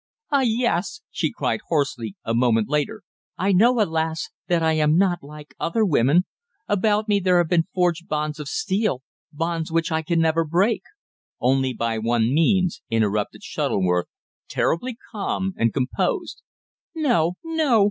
[0.31, 0.41] "Ah!
[0.43, 3.03] yes," she cried hoarsely a moment later.
[3.37, 4.31] "I know, alas!
[4.47, 6.25] that I am not like other women.
[6.67, 10.81] About me there have been forged bonds of steel bonds which I can never break."
[11.39, 14.07] "Only by one means," interrupted Shuttleworth,
[14.49, 16.41] terribly calm and composed.
[16.95, 17.79] "No, no!"